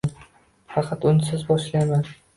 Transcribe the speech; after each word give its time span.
Faqat 0.77 1.05
unsiz 1.11 1.45
boʼzlayman. 1.53 2.11